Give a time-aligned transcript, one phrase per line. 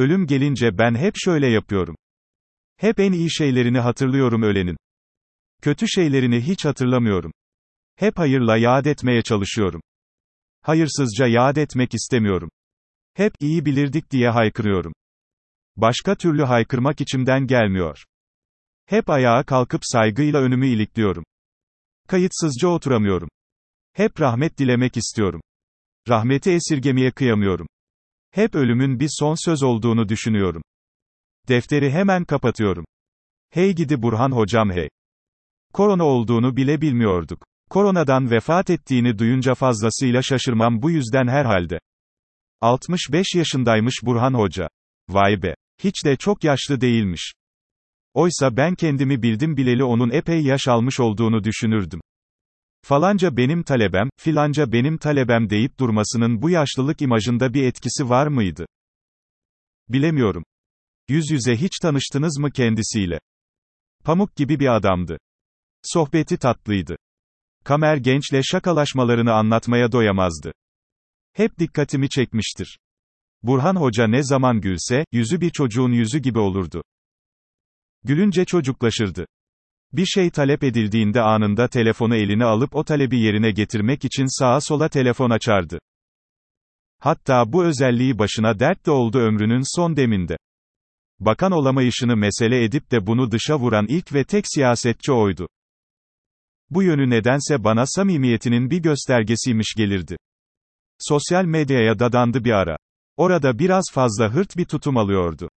[0.00, 1.96] Ölüm gelince ben hep şöyle yapıyorum.
[2.76, 4.76] Hep en iyi şeylerini hatırlıyorum ölenin.
[5.62, 7.32] Kötü şeylerini hiç hatırlamıyorum.
[7.96, 9.80] Hep hayırla yad etmeye çalışıyorum.
[10.62, 12.50] Hayırsızca yad etmek istemiyorum.
[13.14, 14.92] Hep iyi bilirdik diye haykırıyorum.
[15.76, 18.04] Başka türlü haykırmak içimden gelmiyor.
[18.86, 21.24] Hep ayağa kalkıp saygıyla önümü ilikliyorum.
[22.08, 23.28] Kayıtsızca oturamıyorum.
[23.92, 25.40] Hep rahmet dilemek istiyorum.
[26.08, 27.66] Rahmeti esirgemeye kıyamıyorum.
[28.30, 30.62] Hep ölümün bir son söz olduğunu düşünüyorum.
[31.48, 32.84] Defteri hemen kapatıyorum.
[33.50, 34.88] Hey gidi Burhan hocam hey.
[35.72, 37.44] Korona olduğunu bile bilmiyorduk.
[37.70, 41.80] Koronadan vefat ettiğini duyunca fazlasıyla şaşırmam bu yüzden herhalde.
[42.60, 44.68] 65 yaşındaymış Burhan Hoca.
[45.08, 45.54] Vay be.
[45.82, 47.32] Hiç de çok yaşlı değilmiş.
[48.14, 52.00] Oysa ben kendimi bildim bileli onun epey yaş almış olduğunu düşünürdüm.
[52.82, 58.66] Falanca benim talebem, filanca benim talebem deyip durmasının bu yaşlılık imajında bir etkisi var mıydı?
[59.88, 60.44] Bilemiyorum.
[61.08, 63.18] Yüz yüze hiç tanıştınız mı kendisiyle?
[64.04, 65.18] Pamuk gibi bir adamdı.
[65.82, 66.96] Sohbeti tatlıydı.
[67.64, 70.52] Kamer gençle şakalaşmalarını anlatmaya doyamazdı.
[71.32, 72.78] Hep dikkatimi çekmiştir.
[73.42, 76.82] Burhan Hoca ne zaman gülse, yüzü bir çocuğun yüzü gibi olurdu.
[78.04, 79.26] Gülünce çocuklaşırdı.
[79.92, 84.88] Bir şey talep edildiğinde anında telefonu eline alıp o talebi yerine getirmek için sağa sola
[84.88, 85.78] telefon açardı.
[86.98, 90.36] Hatta bu özelliği başına dert de oldu ömrünün son deminde.
[91.20, 95.48] Bakan olamayışını mesele edip de bunu dışa vuran ilk ve tek siyasetçi oydu.
[96.70, 100.16] Bu yönü nedense bana samimiyetinin bir göstergesiymiş gelirdi.
[100.98, 102.76] Sosyal medyaya dadandı bir ara.
[103.16, 105.50] Orada biraz fazla hırt bir tutum alıyordu.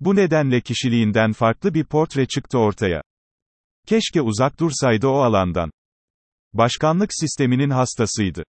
[0.00, 3.02] Bu nedenle kişiliğinden farklı bir portre çıktı ortaya.
[3.88, 5.70] Keşke uzak dursaydı o alandan.
[6.52, 8.44] Başkanlık sisteminin hastasıydı.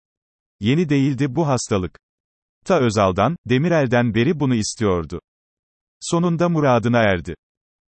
[0.60, 2.00] Yeni değildi bu hastalık.
[2.66, 5.22] Ta Özal'dan, Demirel'den beri bunu istiyordu.
[6.00, 7.36] Sonunda muradına erdi.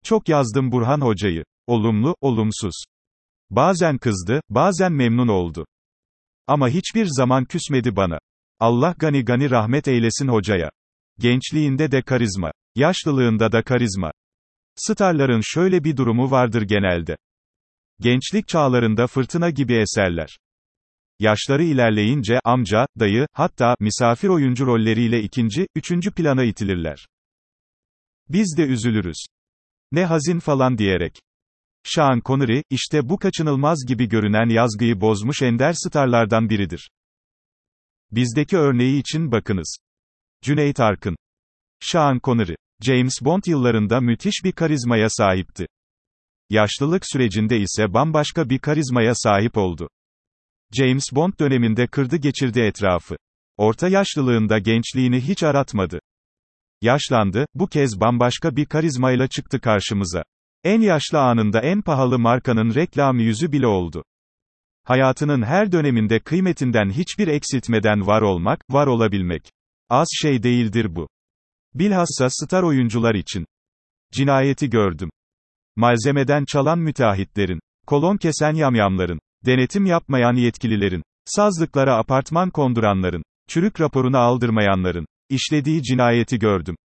[0.05, 1.45] Çok yazdım Burhan Hoca'yı.
[1.67, 2.85] Olumlu, olumsuz.
[3.51, 5.67] Bazen kızdı, bazen memnun oldu.
[6.47, 8.19] Ama hiçbir zaman küsmedi bana.
[8.61, 10.71] Allah gani gani rahmet eylesin hocaya.
[11.19, 12.53] Gençliğinde de karizma.
[12.75, 14.13] Yaşlılığında da karizma.
[14.77, 17.17] Starların şöyle bir durumu vardır genelde.
[18.03, 20.39] Gençlik çağlarında fırtına gibi eserler.
[21.19, 27.07] Yaşları ilerleyince amca, dayı, hatta misafir oyuncu rolleriyle ikinci, üçüncü plana itilirler.
[28.29, 29.27] Biz de üzülürüz.
[29.93, 31.21] Ne hazin falan diyerek.
[31.85, 36.91] Sean Connery, işte bu kaçınılmaz gibi görünen yazgıyı bozmuş ender starlardan biridir.
[38.11, 39.79] Bizdeki örneği için bakınız.
[40.43, 41.17] Cüneyt Arkın.
[41.81, 42.55] Sean Connery.
[42.81, 45.67] James Bond yıllarında müthiş bir karizmaya sahipti.
[46.53, 49.89] Yaşlılık sürecinde ise bambaşka bir karizmaya sahip oldu.
[50.73, 53.17] James Bond döneminde kırdı geçirdi etrafı.
[53.57, 56.01] Orta yaşlılığında gençliğini hiç aratmadı.
[56.81, 60.23] Yaşlandı, bu kez bambaşka bir karizmayla çıktı karşımıza.
[60.65, 64.05] En yaşlı anında en pahalı markanın reklam yüzü bile oldu.
[64.85, 69.43] Hayatının her döneminde kıymetinden hiçbir eksiltmeden var olmak, var olabilmek.
[69.89, 71.09] Az şey değildir bu.
[71.75, 73.47] Bilhassa star oyuncular için.
[74.13, 75.11] Cinayeti gördüm.
[75.77, 85.07] Malzemeden çalan müteahhitlerin, kolon kesen yamyamların, denetim yapmayan yetkililerin, sazlıklara apartman konduranların, çürük raporunu aldırmayanların,
[85.29, 86.77] işlediği cinayeti gördüm.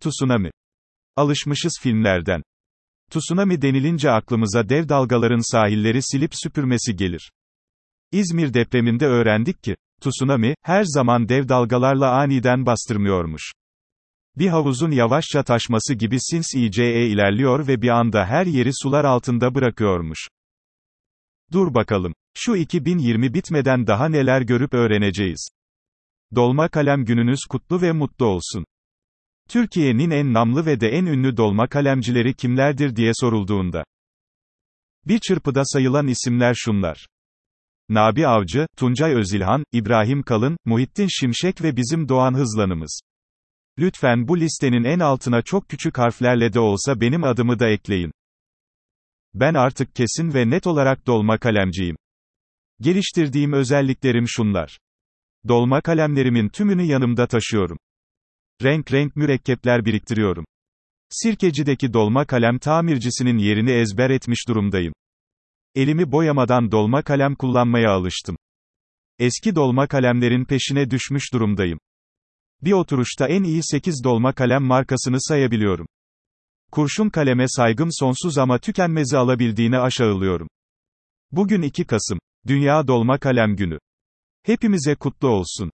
[0.00, 0.50] Tsunami.
[1.16, 2.42] Alışmışız filmlerden.
[3.10, 7.30] Tsunami denilince aklımıza dev dalgaların sahilleri silip süpürmesi gelir.
[8.12, 13.52] İzmir depreminde öğrendik ki, tsunami, her zaman dev dalgalarla aniden bastırmıyormuş.
[14.36, 20.28] Bir havuzun yavaşça taşması gibi sinsice ilerliyor ve bir anda her yeri sular altında bırakıyormuş.
[21.52, 22.14] Dur bakalım.
[22.34, 25.48] Şu 2020 bitmeden daha neler görüp öğreneceğiz.
[26.34, 28.64] Dolma kalem gününüz kutlu ve mutlu olsun.
[29.48, 33.84] Türkiye'nin en namlı ve de en ünlü dolma kalemcileri kimlerdir diye sorulduğunda.
[35.06, 37.06] Bir çırpıda sayılan isimler şunlar.
[37.88, 43.00] Nabi Avcı, Tuncay Özilhan, İbrahim Kalın, Muhittin Şimşek ve bizim Doğan Hızlanımız.
[43.80, 48.12] Lütfen bu listenin en altına çok küçük harflerle de olsa benim adımı da ekleyin.
[49.34, 51.96] Ben artık kesin ve net olarak dolma kalemciyim.
[52.80, 54.78] Geliştirdiğim özelliklerim şunlar.
[55.48, 57.78] Dolma kalemlerimin tümünü yanımda taşıyorum.
[58.62, 60.44] Renk renk mürekkepler biriktiriyorum.
[61.10, 64.92] Sirkecideki dolma kalem tamircisinin yerini ezber etmiş durumdayım.
[65.74, 68.36] Elimi boyamadan dolma kalem kullanmaya alıştım.
[69.18, 71.78] Eski dolma kalemlerin peşine düşmüş durumdayım.
[72.62, 75.86] Bir oturuşta en iyi 8 dolma kalem markasını sayabiliyorum.
[76.72, 80.48] Kurşun kaleme saygım sonsuz ama tükenmezi alabildiğini aşağılıyorum.
[81.32, 82.18] Bugün 2 Kasım.
[82.46, 83.78] Dünya Dolma Kalem Günü.
[84.42, 85.70] Hepimize kutlu olsun.